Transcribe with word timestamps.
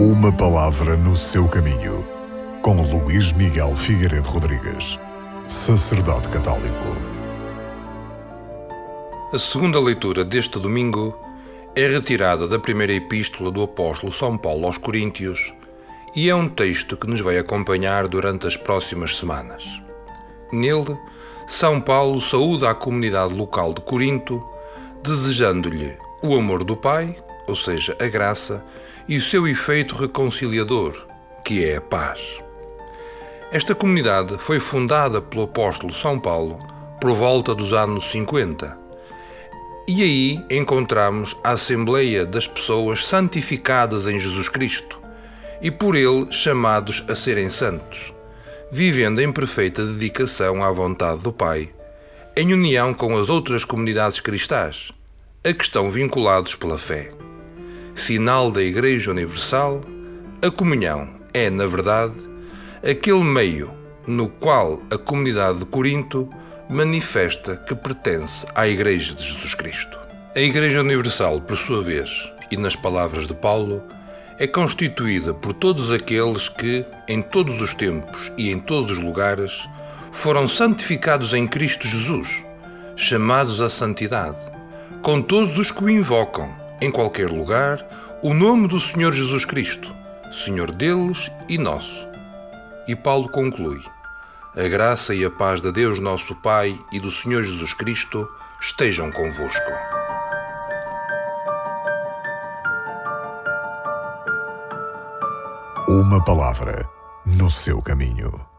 Uma 0.00 0.32
palavra 0.32 0.96
no 0.96 1.16
seu 1.16 1.48
caminho, 1.48 2.06
com 2.62 2.80
Luís 2.82 3.32
Miguel 3.32 3.74
Figueiredo 3.74 4.28
Rodrigues, 4.28 4.96
sacerdote 5.48 6.28
católico. 6.28 6.96
A 9.32 9.38
segunda 9.38 9.80
leitura 9.80 10.24
deste 10.24 10.56
domingo 10.60 11.18
é 11.74 11.88
retirada 11.88 12.46
da 12.46 12.60
primeira 12.60 12.92
epístola 12.92 13.50
do 13.50 13.60
apóstolo 13.60 14.12
São 14.12 14.38
Paulo 14.38 14.66
aos 14.66 14.78
Coríntios 14.78 15.52
e 16.14 16.30
é 16.30 16.34
um 16.34 16.48
texto 16.48 16.96
que 16.96 17.08
nos 17.08 17.20
vai 17.20 17.36
acompanhar 17.36 18.06
durante 18.06 18.46
as 18.46 18.56
próximas 18.56 19.16
semanas. 19.16 19.82
Nele, 20.52 20.96
São 21.48 21.80
Paulo 21.80 22.20
saúda 22.20 22.70
a 22.70 22.74
comunidade 22.74 23.34
local 23.34 23.74
de 23.74 23.80
Corinto, 23.80 24.46
desejando-lhe 25.02 25.98
o 26.22 26.36
amor 26.36 26.62
do 26.62 26.76
Pai, 26.76 27.16
ou 27.48 27.56
seja, 27.56 27.96
a 27.98 28.06
graça, 28.06 28.62
e 29.08 29.16
o 29.16 29.20
seu 29.20 29.48
efeito 29.48 29.96
reconciliador, 29.96 31.06
que 31.42 31.64
é 31.64 31.76
a 31.76 31.80
paz. 31.80 32.20
Esta 33.50 33.74
comunidade 33.74 34.36
foi 34.36 34.60
fundada 34.60 35.22
pelo 35.22 35.44
apóstolo 35.44 35.92
São 35.92 36.20
Paulo 36.20 36.58
por 37.00 37.14
volta 37.14 37.54
dos 37.54 37.72
anos 37.72 38.04
50. 38.10 38.76
E 39.88 40.02
aí 40.02 40.44
encontramos 40.50 41.34
a 41.42 41.52
Assembleia 41.52 42.26
das 42.26 42.46
pessoas 42.46 43.06
santificadas 43.06 44.06
em 44.06 44.18
Jesus 44.18 44.50
Cristo 44.50 45.00
e 45.62 45.70
por 45.70 45.96
ele 45.96 46.30
chamados 46.30 47.02
a 47.08 47.14
serem 47.14 47.48
santos, 47.48 48.12
vivendo 48.70 49.22
em 49.22 49.32
perfeita 49.32 49.86
dedicação 49.86 50.62
à 50.62 50.70
vontade 50.70 51.22
do 51.22 51.32
Pai, 51.32 51.70
em 52.36 52.52
união 52.52 52.92
com 52.92 53.16
as 53.16 53.30
outras 53.30 53.64
comunidades 53.64 54.20
cristãs, 54.20 54.92
a 55.42 55.52
que 55.54 55.64
estão 55.64 55.90
vinculados 55.90 56.54
pela 56.54 56.76
fé 56.76 57.10
sinal 57.98 58.50
da 58.50 58.62
Igreja 58.62 59.10
Universal, 59.10 59.80
a 60.40 60.50
comunhão 60.50 61.08
é, 61.34 61.50
na 61.50 61.66
verdade, 61.66 62.14
aquele 62.88 63.24
meio 63.24 63.70
no 64.06 64.28
qual 64.28 64.80
a 64.88 64.96
comunidade 64.96 65.58
de 65.58 65.64
Corinto 65.64 66.28
manifesta 66.70 67.56
que 67.56 67.74
pertence 67.74 68.46
à 68.54 68.68
Igreja 68.68 69.14
de 69.14 69.24
Jesus 69.24 69.54
Cristo. 69.54 69.98
A 70.34 70.40
Igreja 70.40 70.80
Universal, 70.80 71.40
por 71.40 71.56
sua 71.56 71.82
vez, 71.82 72.30
e 72.50 72.56
nas 72.56 72.76
palavras 72.76 73.26
de 73.26 73.34
Paulo, 73.34 73.82
é 74.38 74.46
constituída 74.46 75.34
por 75.34 75.52
todos 75.52 75.90
aqueles 75.90 76.48
que, 76.48 76.84
em 77.08 77.20
todos 77.20 77.60
os 77.60 77.74
tempos 77.74 78.32
e 78.38 78.52
em 78.52 78.60
todos 78.60 78.92
os 78.92 78.98
lugares, 78.98 79.68
foram 80.12 80.46
santificados 80.46 81.34
em 81.34 81.48
Cristo 81.48 81.86
Jesus, 81.86 82.44
chamados 82.96 83.60
à 83.60 83.68
santidade, 83.68 84.38
com 85.02 85.20
todos 85.20 85.58
os 85.58 85.72
que 85.72 85.82
o 85.82 85.90
invocam 85.90 86.67
em 86.80 86.90
qualquer 86.90 87.30
lugar, 87.30 87.84
o 88.22 88.32
nome 88.32 88.68
do 88.68 88.78
Senhor 88.78 89.12
Jesus 89.12 89.44
Cristo, 89.44 89.94
Senhor 90.32 90.70
deles 90.72 91.30
e 91.48 91.58
nosso. 91.58 92.06
E 92.86 92.94
Paulo 92.94 93.28
conclui: 93.28 93.82
A 94.56 94.68
graça 94.68 95.14
e 95.14 95.24
a 95.24 95.30
paz 95.30 95.60
de 95.60 95.72
Deus, 95.72 95.98
nosso 95.98 96.34
Pai, 96.36 96.78
e 96.92 97.00
do 97.00 97.10
Senhor 97.10 97.42
Jesus 97.42 97.74
Cristo 97.74 98.28
estejam 98.60 99.10
convosco. 99.10 99.72
Uma 105.88 106.22
palavra 106.22 106.88
no 107.24 107.50
seu 107.50 107.80
caminho. 107.80 108.57